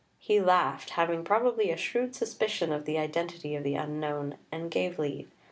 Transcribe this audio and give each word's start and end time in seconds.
He 0.17 0.39
laughed, 0.41 0.89
having 0.89 1.23
probably 1.23 1.69
a 1.69 1.77
shrewd 1.77 2.15
suspicion 2.15 2.71
of 2.71 2.85
the 2.85 2.97
identity 2.97 3.53
of 3.53 3.63
the 3.63 3.75
unknown, 3.75 4.35
and 4.51 4.71
gave 4.71 4.97
leave. 4.97 5.29